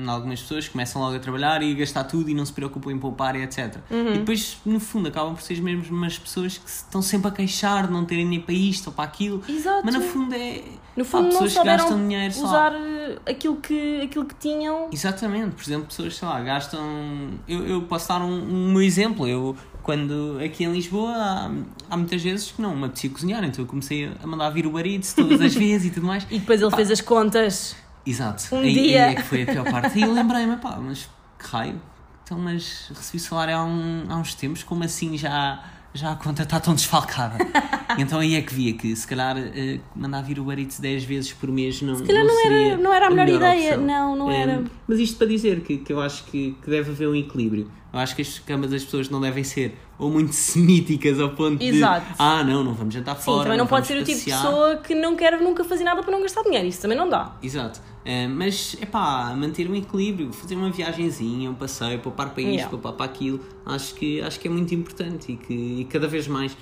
[0.07, 2.99] algumas pessoas começam logo a trabalhar e a gastar tudo e não se preocupam em
[2.99, 3.77] poupar e etc.
[3.91, 4.15] Uhum.
[4.15, 7.87] E depois, no fundo, acabam por ser as mesmas pessoas que estão sempre a queixar
[7.87, 9.43] de não terem nem para isto ou para aquilo.
[9.49, 9.83] Exato.
[9.85, 10.63] Mas no fundo é.
[10.97, 12.45] No fundo não pessoas que gastam dinheiro só.
[12.47, 14.89] usar eh, aquilo que, aquilo que tinham.
[14.93, 17.31] Exatamente, por exemplo, pessoas, sei lá, gastam.
[17.47, 19.27] Eu, eu posso dar um, um exemplo.
[19.27, 21.51] Eu, quando aqui em Lisboa, há,
[21.91, 24.79] há muitas vezes que não me apetecia cozinhar, então eu comecei a mandar vir o
[24.79, 26.27] Eats todas as vezes e tudo mais.
[26.31, 26.77] E depois ele Pá.
[26.77, 27.77] fez as contas.
[28.07, 28.45] Exato.
[28.55, 29.07] Um aí, dia.
[29.07, 29.99] aí é que foi a pior parte.
[29.99, 31.81] E eu lembrei-me, pá, mas que raio?
[32.25, 35.63] Então, mas recebi salário há, um- há uns tempos, como assim já,
[35.95, 37.37] já a conta está tão desfalcada?
[37.99, 41.05] então aí é que via que se calhar eh, mandar vir o Uber Eats 10
[41.05, 43.77] vezes por mês não, se calhar não era- não era a melhor ideia.
[43.77, 44.65] Não, não Eh, era.
[44.89, 47.71] Mas isto para dizer que, que eu acho que, que deve haver um equilíbrio.
[47.93, 51.63] Eu acho que as camas das pessoas não devem ser ou muito semíticas ao ponto
[51.63, 52.07] Exato.
[52.09, 53.45] de ah, não, não vamos jantar Sim, fora.
[53.45, 55.85] também não pode vamos ser o tipo de passear." pessoa que não quer nunca fazer
[55.85, 56.67] nada para não gastar dinheiro.
[56.67, 57.33] Isso também não dá.
[57.43, 57.81] Exato.
[58.09, 62.53] Eh, mas, é pá, manter um equilíbrio, fazer uma viagenzinha, um passeio, poupar para isto,
[62.53, 62.71] Yeah.
[62.71, 66.29] poupar para aquilo, acho que, acho que é muito importante e que e cada vez
[66.29, 66.57] mais,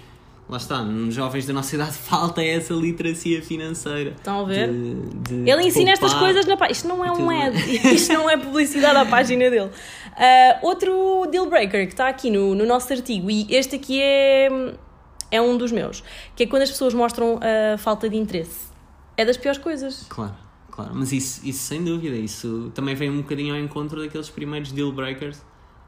[0.48, 4.14] lá está, nos jovens da nossa idade falta essa literacia financeira.
[4.16, 4.70] Estão a ver?
[4.72, 4.94] De,
[5.44, 6.72] de- Ele de ensina estas coisas na página.
[6.72, 7.56] Isto não é um ad,
[7.94, 9.70] isto não é publicidade à página dele.
[10.16, 14.48] Ah, outro deal breaker que está aqui no, no nosso artigo, e este aqui é,
[15.30, 16.02] é um dos meus,
[16.34, 18.72] que é quando as pessoas mostram a falta de interesse.
[19.14, 20.06] É das piores coisas.
[20.08, 20.34] Claro,
[20.74, 24.72] claro, mas isso, isso sem dúvida, isso também vem um bocadinho ao encontro daqueles primeiros
[24.72, 25.40] deal breakers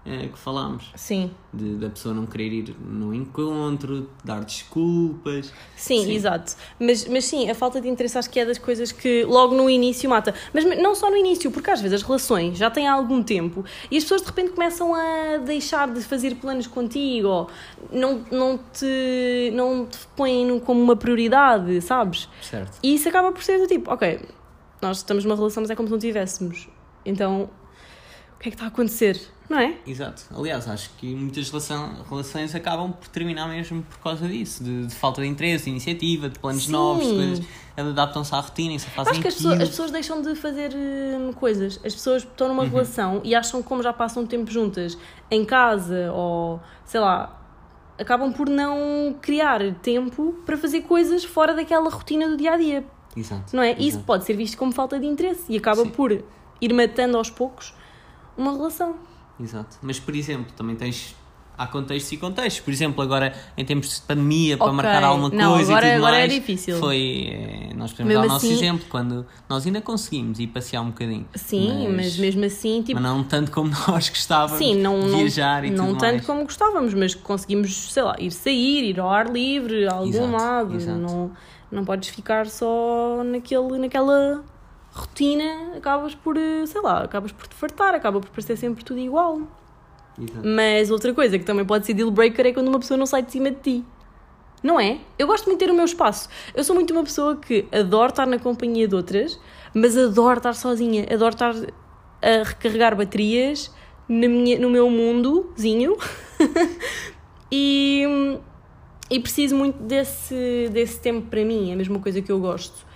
[0.09, 0.92] eh, que falámos.
[0.94, 5.53] Sim, De, da pessoa não querer ir no encontro, dar desculpas.
[5.75, 6.14] sim, Sim.
[6.14, 6.55] exato.
[6.79, 9.68] Mas, mas sim, a falta de interesse acho que é das coisas que logo no
[9.68, 10.33] início mata.
[10.55, 13.64] Mas não só no início, porque às vezes as relações já têm há algum tempo
[13.90, 17.51] e as pessoas de repente começam a deixar de fazer planos contigo ou
[17.90, 22.29] não, não, te, não te põem como uma prioridade, sabes?
[22.40, 22.79] Certo.
[22.81, 24.20] E isso acaba por ser do tipo, ok,
[24.81, 26.69] nós estamos numa relação, mas é como se não tivéssemos.
[27.05, 27.49] Então,
[28.37, 29.21] o que é que está a acontecer?
[29.49, 29.77] Não é?
[29.87, 30.25] Exato.
[30.37, 34.95] Aliás, acho que muitas relação, relações acabam por terminar mesmo por causa disso, de, de
[34.95, 36.73] falta de interesse, de iniciativa, de planos Sim.
[36.73, 39.91] novos, de coisas, adaptam-se à rotina e só fazem Acho que as pessoas, as pessoas
[39.93, 41.81] deixam de fazer hum, coisas.
[41.85, 44.99] As pessoas estão numa relação e acham que como já passam tempo juntas
[45.31, 47.41] em casa ou, sei lá,
[47.99, 52.85] acabam por não criar tempo para fazer coisas fora daquela rotina do dia a dia.
[53.16, 53.57] Exato.
[53.57, 53.72] Não é?
[53.72, 54.05] Isso Exato.
[54.05, 55.90] pode ser visto como falta de interesse e acaba Sim.
[55.90, 56.12] por
[56.61, 57.74] ir matando aos poucos
[58.37, 58.96] uma relação.
[59.40, 59.76] Exato.
[59.83, 61.14] Mas, por exemplo, também tens.
[61.59, 62.61] Há contextos e contextos.
[62.62, 64.76] Por exemplo, agora em tempos de pandemia, para Ok.
[64.76, 66.79] marcar alguma Não, coisa agora- e tudo agora é mais, difícil.
[66.79, 67.29] Foi.
[67.33, 70.83] eh, Nós podemos Mesmo dar o nosso assim- exemplo, quando nós ainda conseguimos ir passear
[70.83, 71.26] um bocadinho.
[71.35, 75.18] Sim, mas, mesmo assim, tipo, mas não tanto como nós gostávamos Sim, não, de não,
[75.18, 76.26] viajar e não tudo tanto mais.
[76.26, 80.33] como gostávamos, mas conseguimos, sei lá, ir sair, ir ao ar livre, a algum Exato,
[80.33, 80.74] lado.
[80.76, 80.98] exato.
[80.98, 81.31] Não,
[81.70, 84.44] não podes ficar só naquele, naquela
[84.92, 88.98] rotina, acabas por, eh, sei lá, acabas por te fartar, acaba por parecer sempre tudo
[88.98, 89.42] igual.
[90.18, 90.46] Exato.
[90.46, 93.22] Mas outra coisa que também pode ser deal breaker é quando uma pessoa não sai
[93.22, 93.85] de cima de ti.
[94.62, 94.98] Não é?
[95.18, 96.29] Eu gosto muito de ter o meu espaço.
[96.55, 99.38] Eu sou muito uma pessoa que adoro estar na companhia de outras,
[99.74, 101.07] mas adoro estar sozinha.
[101.12, 101.55] Adoro estar
[102.22, 103.70] a recarregar baterias
[104.09, 105.96] na minha, no meu mundozinho.
[107.52, 108.38] e,
[109.11, 111.71] e preciso muito desse, desse tempo para mim.
[111.71, 112.87] É a mesma coisa que eu gosto.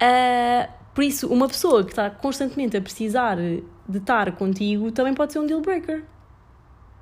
[0.00, 5.32] Ah, por isso, uma pessoa que está constantemente a precisar de estar contigo também pode
[5.32, 6.04] ser um deal breaker.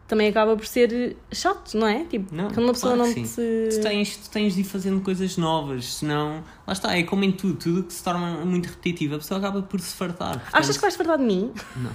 [0.08, 2.04] Também acaba por ser chato, não é?
[2.04, 3.68] Tipo, Não, quando uma pessoa claro não que te.
[3.70, 6.44] Tu tens, tu tens de ir fazendo coisas novas, senão.
[6.66, 9.62] Lá está, é como em tudo, tudo que se torna muito repetitivo, a pessoa acaba
[9.62, 10.36] por se fartar.
[10.52, 11.52] Achas Portanto, que vais fartar de mim?
[11.76, 11.90] Não.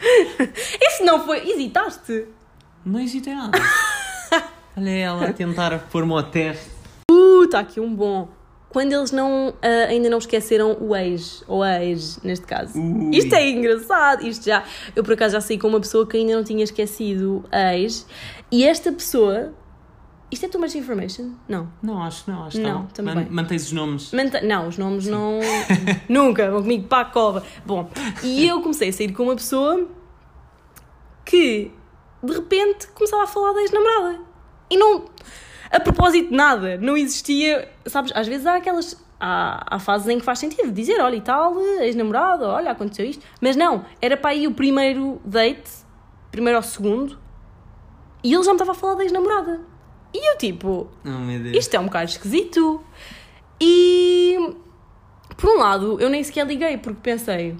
[0.82, 1.48] Esse não foi.
[1.48, 2.26] Hesitaste?
[2.84, 3.56] Não hesitei nada.
[4.80, 6.70] Olha ela a tentar pôr-me ao teste.
[7.10, 8.28] Uh, está aqui um bom.
[8.70, 12.80] Quando eles não, ah, ainda não esqueceram o ex, ou a ex, neste caso.
[12.80, 13.10] Ui.
[13.16, 14.24] Isto é engraçado.
[14.24, 14.62] Isto já,
[14.94, 18.06] eu, por acaso, já saí com uma pessoa que ainda não tinha esquecido a ex.
[18.50, 19.52] E esta pessoa.
[20.30, 21.32] Isto é too much information?
[21.48, 21.68] Não.
[21.82, 22.86] Não, acho que não, acho que Não, não.
[22.86, 23.14] também.
[23.16, 24.12] Man- Mantens os nomes.
[24.12, 25.40] Manta- Não, os nomes não.
[26.08, 27.42] Nunca, vão comigo para a cova.
[27.66, 27.90] Bom,
[28.22, 29.88] e eu comecei a sair com uma pessoa
[31.24, 31.72] que
[32.22, 34.20] de repente começava a falar da ex-namorada.
[34.70, 35.06] E não.
[35.70, 37.68] A propósito de nada, não existia.
[37.86, 38.96] Sabes, às vezes há aquelas.
[39.22, 43.22] Há, há fases em que faz sentido dizer, olha e tal, ex-namorada, olha, aconteceu isto.
[43.38, 45.70] Mas não, era para aí o primeiro date,
[46.30, 47.18] primeiro ou segundo,
[48.24, 49.60] e ele já me estava a falar da ex-namorada.
[50.14, 52.82] E eu tipo, Oh isto é um bocado esquisito.
[53.60, 54.54] E
[55.36, 57.56] por um lado, eu nem sequer liguei porque pensei,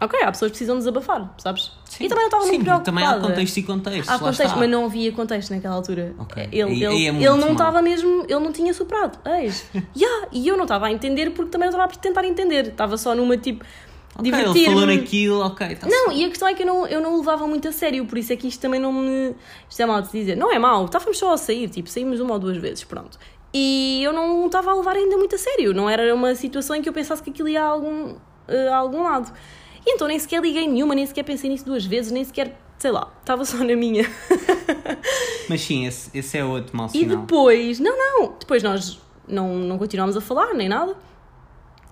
[0.00, 1.72] ok, há pessoas que precisam desabafar, sabes?
[1.84, 2.04] Sim.
[2.04, 2.84] E também não estava muito preocupada.
[2.84, 4.10] também há contexto e contexto.
[4.10, 4.56] Há contexto, está.
[4.56, 6.14] mas não havia contexto naquela altura.
[6.18, 6.48] Ok.
[6.50, 9.18] Ele, Aí- ele, aí é ele não estava mesmo, ele não tinha superado.
[9.38, 9.66] Eis.
[9.96, 12.68] yeah, e eu não estava a entender porque também não estava a tentar entender.
[12.68, 13.64] Estava só numa tipo.
[14.16, 14.74] Ok, ele divertir-me.
[14.74, 15.74] falou naquilo, ok.
[15.74, 17.72] Tá Não, e a questão é que eu não, eu não o levava muito a
[17.72, 19.34] sério, por isso é que isto também não me.
[19.68, 20.36] Isto é mau de dizer.
[20.36, 23.18] Não é mau, estávamos só a sair, tipo, saímos uma ou duas vezes, pronto.
[23.52, 26.82] E eu não estava a levar ainda muito a sério, não era uma situação em
[26.82, 28.14] que eu pensasse que aquilo ia a algum,
[28.48, 29.32] eh, a algum lado.
[29.86, 32.90] E então nem sequer liguei nenhuma, nem sequer pensei nisso duas vezes, nem sequer, sei
[32.90, 34.04] lá, estava só na minha.
[35.48, 37.18] Mas sim, esse, esse é outro mau E sinal.
[37.18, 40.96] depois, não, não, depois nós não, não continuámos a falar, nem nada.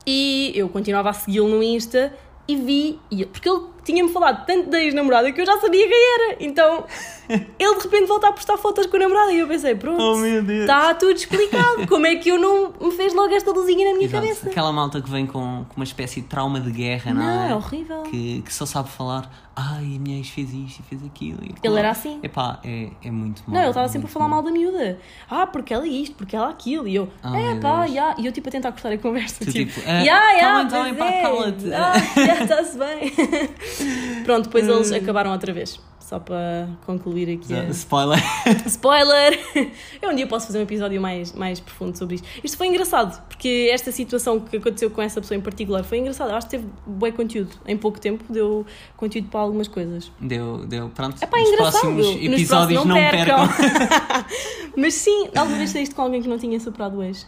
[0.07, 2.13] E eu continuava a segui-lo no Insta
[2.49, 6.15] e vi, e- porque ele tinha-me falado tanto da ex-namorada que eu já sabia quem
[6.15, 6.37] era.
[6.41, 6.85] Então
[7.59, 10.25] ele de repente volta a postar fotos com a namorada e eu pensei, pronto, Oh,
[10.25, 11.87] está tudo explicado.
[11.89, 14.23] Como é que eu não me fez logo esta luzinha na minha Exato.
[14.27, 14.49] cabeça?
[14.51, 17.51] Aquela malta que vem com, com uma espécie de trauma de guerra, não, Não, é?
[17.51, 18.03] é horrível.
[18.03, 21.39] Que, que só sabe falar, ai, a minha ex fez isto e fez aquilo.
[21.43, 22.19] e Ele aquilo." era assim.
[22.23, 23.55] Epá, é, é muito mal.
[23.55, 24.99] Não, ele estava sempre a falar mal da miúda.
[25.31, 26.87] Ah, porque ela é isto, porque ela é aquilo.
[26.89, 28.15] E eu, Oh, é pá, já.
[28.19, 29.45] E eu tipo a tentar cortar a conversa.
[29.45, 31.23] Tu, tipo, tipo, ah, "Ya, ya, tá bem, tá pois bem, pá, é.
[31.23, 31.93] cala-te." Ah,
[32.27, 33.13] já está-se bem.
[34.25, 35.81] Pronto, depois eles acabaram outra vez.
[36.01, 37.55] Só para concluir aqui.
[37.55, 38.19] a- Spoiler.
[38.67, 39.39] Spoiler!
[40.03, 42.29] Eu um dia posso fazer um episódio mais, mais profundo sobre isto.
[42.45, 46.33] Isto foi engraçado, porque esta situação que aconteceu com essa pessoa em particular foi engraçada.
[46.33, 47.57] Eu acho que teve bom conteúdo.
[47.67, 50.13] Em pouco tempo deu conteúdo para algumas coisas.
[50.21, 51.17] Deu, deu, pronto.
[51.23, 51.81] É pá, Nos engraçado.
[51.81, 53.49] próximos Nos episódios próximos não, percam.
[54.77, 57.27] Mas sim, alguma vez saíste com alguém que não tinha superado o ex?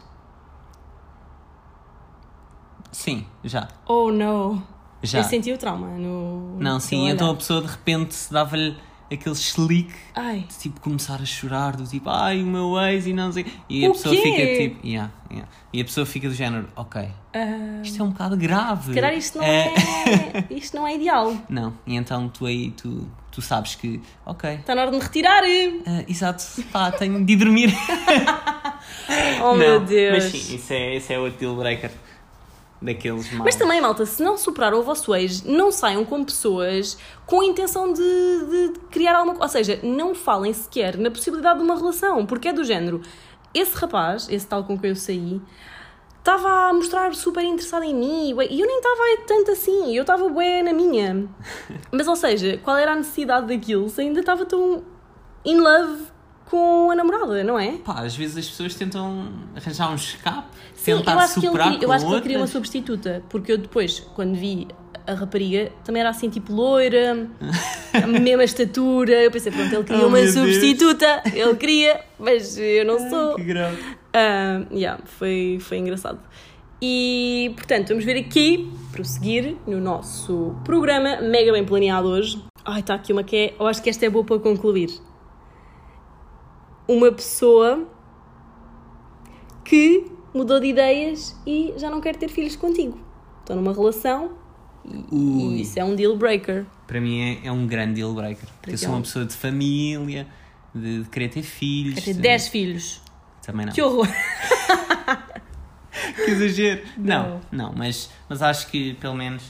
[2.92, 3.68] Sim, já.
[3.86, 4.62] Oh no!
[5.04, 5.18] Já.
[5.18, 6.56] Eu senti o trauma no.
[6.58, 8.76] Não, no sim, então a pessoa de repente dava-lhe
[9.12, 9.92] aquele slick
[10.48, 13.46] de tipo começar a chorar, do tipo, ai o meu ex e não sei.
[13.68, 14.22] E a O pessoa quê?
[14.22, 15.48] fica tipo, yeah, yeah.
[15.72, 17.02] E a pessoa fica do género, ok,
[17.34, 18.88] ah, isto é um bocado grave.
[18.88, 19.72] se calhar isto não é.
[20.50, 21.36] Isto não é ideal.
[21.48, 25.02] Não, e então tu aí, tu, tu sabes que, ok, Está na hora de me
[25.02, 25.42] retirar!
[25.44, 27.72] ah, exato, pá, tenho de ir dormir.
[29.42, 30.24] Oh meu Não, Deus!
[30.24, 31.90] Mas sim, isso é, isso é outro deal breaker
[32.84, 33.32] daqueles.
[33.32, 37.44] Mas também, malta, se não superaram o vosso ex, não saiam com pessoas com a
[37.44, 39.58] intenção de, de criar alguma coisa.
[39.58, 43.00] Ou seja, não falem sequer na possibilidade de uma relação, porque é do género.
[43.52, 45.40] Esse rapaz, esse tal com quem eu saí,
[46.18, 50.28] estava a mostrar super interessado em mim e eu nem estava tanto assim, eu estava
[50.28, 51.28] bué na minha.
[51.92, 54.82] Mas, ou seja, qual era a necessidade daquilo se ainda estava tão
[55.44, 56.13] in love
[56.44, 57.72] com a namorada, não é?
[57.78, 61.84] Pá, às vezes as pessoas tentam arranjar um escape, Sim, tentar eu acho que ele,
[61.84, 64.68] eu acho que ele queria uma substituta, porque eu depois, quando vi
[65.06, 67.28] a rapariga, também era assim, tipo loira,
[67.92, 69.12] a mesma estatura.
[69.22, 70.34] Eu pensei, pronto, ele queria Oh, uma meu Deus.
[70.34, 73.34] substituta, ele queria, mas eu não sou.
[73.36, 73.82] Que grave.
[74.14, 76.18] Ah, yeah, foi, foi engraçado.
[76.80, 82.42] E, portanto, vamos ver aqui, prosseguir no nosso programa, mega bem planeado hoje.
[82.64, 84.90] Ai, está aqui uma que é, eu acho que esta é boa para concluir.
[86.86, 87.86] Uma pessoa
[89.64, 92.98] que mudou de ideias e já não quer ter filhos contigo.
[93.40, 94.32] Estão numa relação
[94.84, 96.66] e, e isso é um deal breaker.
[96.86, 98.48] Para mim é, é um grande deal breaker.
[98.60, 100.26] Porque eu sou é um- uma pessoa de família,
[100.74, 101.94] de, de querer ter filhos.
[101.94, 103.00] Quer ter de- 10 filhos.
[103.44, 103.72] Também não.
[103.72, 104.08] Que horror!
[106.16, 106.82] Que exagero.
[106.96, 107.68] Não, Não.
[107.68, 109.42] não, mas, mas acho que pelo menos.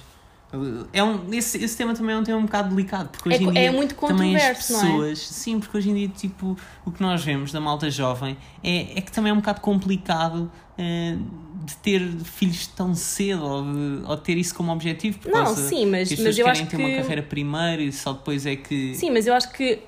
[0.93, 3.43] É um, esse, esse tema também é um tema um bocado delicado, porque hoje É
[3.43, 4.55] em co- dia é muito também as é?
[4.55, 8.99] pessoas, sim, porque hoje em dia tipo, o que nós vemos da malta jovem é,
[8.99, 11.17] é que também é um bocado complicado eh,
[11.65, 15.19] de ter filhos tão cedo ou de, ou de ter isso como objetivo.
[15.19, 17.83] Por Não, sim, mas- que as mas eu querem acho ter que- uma carreira primeiro
[17.83, 18.95] e só depois é que.
[18.95, 19.81] Sim, mas eu acho que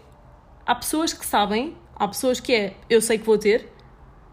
[0.64, 3.68] há pessoas que sabem, há pessoas que é eu sei que vou ter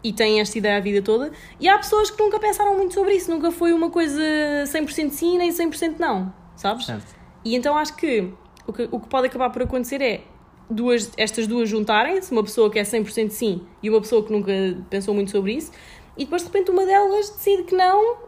[0.04, 3.14] e têm esta ideia a vida toda, e há pessoas que nunca pensaram muito sobre
[3.14, 4.20] isso, nunca foi uma coisa
[4.66, 6.84] 100% sim nem 100% não, sabes?
[6.86, 7.16] Certo.
[7.42, 8.30] E então acho que
[8.66, 10.20] o, que o que pode acabar por acontecer é
[10.68, 14.52] duas, estas duas juntarem-se, uma pessoa que é 100% sim e uma pessoa que nunca
[14.90, 15.72] pensou muito sobre isso,
[16.16, 18.18] e depois de repente uma delas decide que não,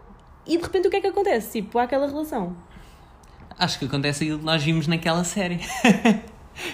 [0.47, 1.61] e de repente o que é que acontece?
[1.61, 2.57] Tipo, há aquela relação.
[3.59, 5.61] Acho que acontece aquilo que nós vimos naquela série.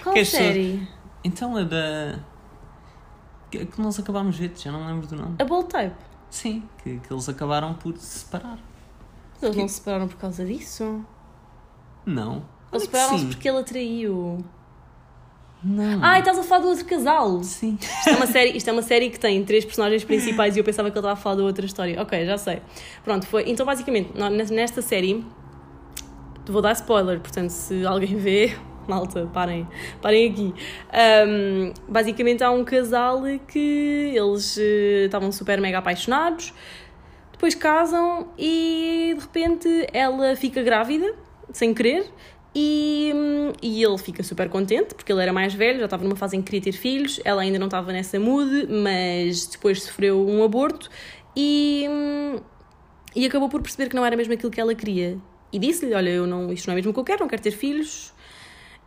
[0.01, 0.87] Qual Que as pessoas- série?
[1.23, 2.19] Então a da.
[3.57, 5.35] Que que nós acabámos de ver, já não lembro do nome.
[5.39, 5.95] A Bold Type.
[6.29, 8.57] Sim, que, que eles acabaram por se separar.
[9.41, 11.05] Eles não se separaram por causa disso?
[12.05, 12.43] Não.
[12.71, 14.43] Eles separaram-se porque ele atraiu.
[15.63, 15.99] Não.
[16.03, 17.43] Ah, e estás a falar do outro casal.
[17.43, 17.77] Sim.
[17.79, 20.63] Isto é, uma série, isto é uma série que tem três personagens principais e eu
[20.63, 22.01] pensava que ele estava a falar da outra história.
[22.01, 22.61] Ok, já sei.
[23.03, 23.49] Pronto, foi.
[23.49, 24.11] Então, basicamente,
[24.51, 25.25] nesta série,
[26.45, 29.67] vou dar spoiler, portanto, se alguém vê, malta, parem,
[30.01, 30.53] parem aqui.
[30.91, 36.53] Ahm, basicamente, há um casal que eles eh, estavam super mega apaixonados,
[37.31, 41.13] depois casam e de repente ela fica grávida,
[41.51, 42.05] sem querer.
[42.55, 43.11] E,
[43.63, 46.41] e ele fica super contente porque ele era mais velho, já estava numa fase em
[46.41, 47.19] que queria ter filhos.
[47.25, 50.89] Ela ainda não estava nessa mood, mas depois sofreu um aborto
[51.35, 51.85] e,
[53.15, 55.17] e acabou por perceber que não era mesmo aquilo que ela queria.
[55.51, 57.41] E disse-lhe: Olha, eu não, isto não é mesmo o que eu quero, não quero
[57.41, 58.13] ter filhos.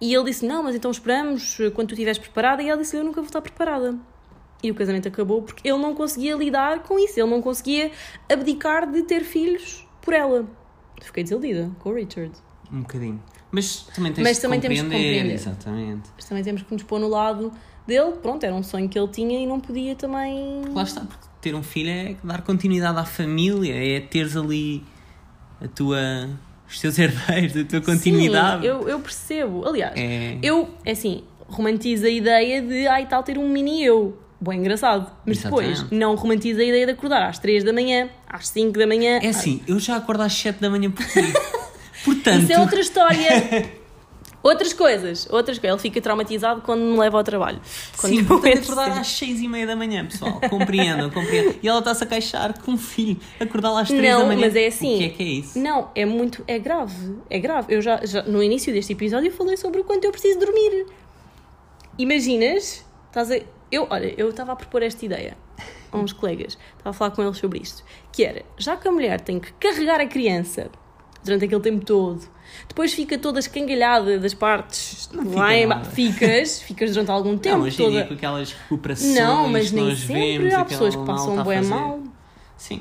[0.00, 2.62] E ele disse: Não, mas então esperamos quando tu estiveres preparada.
[2.62, 3.98] E ela disse: Eu nunca vou estar preparada.
[4.62, 7.92] E o casamento acabou porque ele não conseguia lidar com isso, ele não conseguia
[8.30, 10.46] abdicar de ter filhos por ela.
[11.00, 12.32] Fiquei desiludida com o Richard.
[12.72, 13.22] Um bocadinho.
[13.50, 15.34] Mas também tens Mas também temos que compreender.
[15.34, 16.10] Exatamente.
[16.14, 17.52] Mas também temos que nos pôr no lado
[17.86, 18.12] dele.
[18.22, 20.62] Pronto, era um sonho que ele tinha e não podia também.
[20.72, 24.82] Lá está, porque ter um filho é dar continuidade à família, é teres ali
[25.60, 25.98] a tua,
[26.68, 28.62] os teus herdeiros, a tua continuidade.
[28.62, 29.66] Sim, eu, eu percebo.
[29.66, 30.38] Aliás, É.
[30.42, 34.18] eu, é assim, romantizo a ideia de, ai tal, ter um mini eu.
[34.40, 35.10] Bem engraçado.
[35.24, 35.94] Mas depois, Exatamente.
[35.98, 39.18] não romantizo a ideia de acordar às 3 da manhã, às 5 da manhã.
[39.22, 41.32] É assim, eu já acordo às 7 da manhã por ti.
[42.04, 43.70] Portanto, Isso é outra história.
[44.46, 45.74] Outras coisas, outras coisas.
[45.74, 47.60] Ele fica traumatizado quando me leva ao trabalho.
[47.96, 50.40] Quando sim, portanto, acordar às 6 e meia da manhã, pessoal.
[50.48, 51.54] Compreendam, compreendam.
[51.60, 53.18] E ela está-se a queixar com um filho.
[53.40, 54.40] Acordar lá às 3 Não, da manhã.
[54.42, 54.94] mas é assim.
[54.94, 55.58] O que é que é isso?
[55.58, 56.44] Não, é muito.
[56.46, 57.16] É grave.
[57.28, 57.74] É grave.
[57.74, 60.86] Eu já, já no início deste episódio eu falei sobre o quanto eu preciso dormir.
[61.98, 62.84] Imaginas?
[63.08, 63.40] Estás a.
[63.72, 65.36] Eu, olha, eu estava a propor esta ideia
[65.90, 66.56] a uns colegas.
[66.76, 67.82] Estava a falar com eles sobre isto.
[68.12, 70.70] Que era, já que a mulher tem que carregar a criança
[71.24, 72.35] durante aquele tempo todo,
[72.68, 75.08] depois fica toda escangalhada das partes.
[75.12, 75.90] Não fica em ba- nada.
[75.90, 78.04] Ficas, ficas durante algum tempo não, em toda.
[78.04, 80.38] com aquelas recuperações Não, mas nem sempre.
[80.38, 82.00] vemos, Há pessoas que passam bem mal.
[82.56, 82.80] Sim.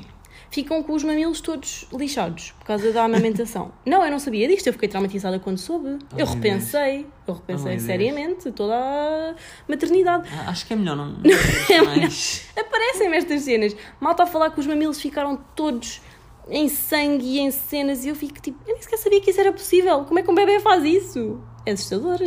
[0.50, 3.72] ficam com os mamilos todos lixados por causa da amamentação.
[3.84, 5.98] não, eu não sabia disto, eu fiquei traumatizada quando soube.
[6.12, 7.82] eu meu repensei, eu Oh, repensei Deus.
[7.82, 9.34] seriamente toda a
[9.68, 10.26] maternidade.
[10.32, 11.16] Ah, Acho que é melhor não.
[11.70, 12.46] É mais.
[12.56, 13.76] Aparecem-me estas cenas.
[14.00, 16.00] Malta a falar que os mamilos ficaram todos
[16.48, 19.40] em sangue e em cenas e eu fico tipo, eu nem sequer sabia que isso
[19.40, 20.04] era possível.
[20.04, 21.40] Como é que um bebê faz isso?
[21.64, 22.18] É assustador.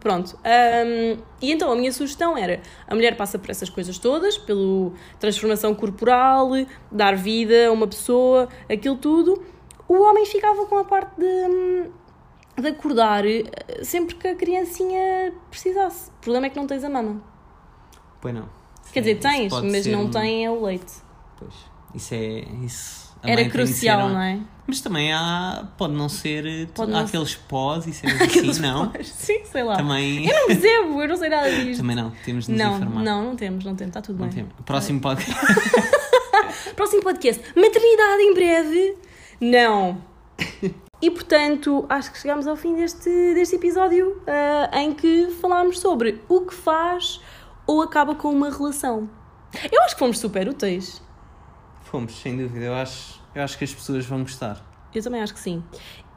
[0.00, 0.36] Pronto.
[0.36, 4.92] hum, e então a minha sugestão era: a mulher passa por essas coisas todas, pela
[5.18, 6.50] transformação corporal,
[6.92, 9.42] dar vida a uma pessoa, aquilo tudo.
[9.88, 11.90] O homem ficava com a parte de, hum,
[12.60, 13.44] de acordar eh,
[13.82, 16.10] sempre que a criancinha precisasse.
[16.10, 17.20] O problema é que não tens a mama.
[18.20, 18.48] Pois não.
[18.92, 20.92] Quer dizer, tens, mas não um- tem é o leite.
[21.36, 21.54] Pois.
[21.94, 22.44] Isso é.
[22.64, 23.05] Isso.
[23.22, 24.38] A Era ser, crucial, não é?
[24.66, 25.68] Mas também há.
[25.78, 26.68] Pode não ser.
[26.74, 28.92] Pode há não aqueles pós e cenas assim, não.
[29.02, 29.76] Sim, sei lá.
[29.76, 30.26] Também.
[30.28, 31.80] Eu não percebo, eu não sei nada disto.
[31.80, 32.10] Também não.
[32.24, 33.02] Temos de nos Não, informar.
[33.04, 34.36] não, não temos, não temos, está tudo Não bem.
[34.44, 34.52] temos.
[34.64, 35.36] Próximo podcast.
[36.74, 38.96] Próximo podcast, maternidade em breve?
[39.40, 39.98] Não.
[41.00, 46.20] E portanto, acho que chegámos ao fim deste, deste episódio ah, em que falámos sobre
[46.28, 47.20] o que faz
[47.66, 49.08] ou acaba com uma relação.
[49.70, 51.02] Eu acho que fomos super úteis.
[51.96, 52.66] Fomos, sem dúvida.
[52.66, 54.62] Eu acho, eu acho que as pessoas vão gostar.
[54.94, 55.64] Eu também acho que sim.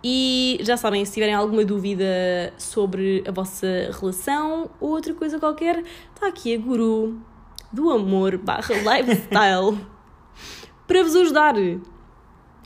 [0.04, 5.82] E já sabem, se tiverem alguma dúvida sobre a vossa relação ou outra coisa qualquer,
[6.13, 7.18] está aqui a guru
[7.72, 9.80] do amor barra lifestyle
[10.86, 11.56] para vos ajudar.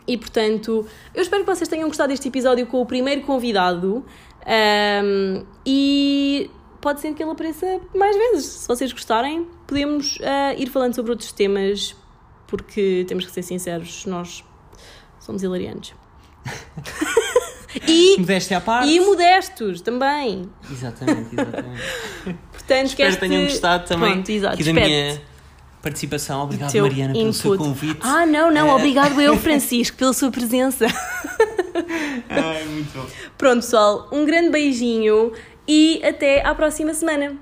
[0.08, 4.04] E portanto, eu espero que vocês tenham gostado deste episódio com o primeiro convidado
[4.44, 6.50] ahm, e
[6.82, 8.46] pode ser que ele apareça mais vezes.
[8.46, 11.96] Se vocês gostarem, podemos ah, ir falando sobre outros temas
[12.56, 14.44] porque temos que ser sinceros, nós
[15.20, 15.96] somos hilariantes.
[17.88, 18.88] e, Modéstia à parte.
[18.90, 20.48] e modestos também.
[20.72, 21.82] Exatamente, exatamente.
[22.54, 25.22] Portanto, Espero que este- tenham gostado também Pronto, exato, aqui da minha
[25.82, 26.44] participação.
[26.44, 27.68] Obrigado, Teu Mariana, pelo seu input.
[27.70, 28.00] convite.
[28.04, 30.86] Ah, não, não, Eh, obrigado eu, Francisco, pela sua presença.
[32.30, 33.06] Ai, muito bom.
[33.38, 35.32] Pronto, pessoal, um grande beijinho
[35.68, 37.36] e até à próxima semana.